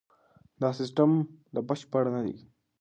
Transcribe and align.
دا 0.61 0.69
سیستم 0.79 1.11
لا 1.53 1.61
بشپړ 1.67 2.03
نه 2.15 2.21
دی. 2.25 2.35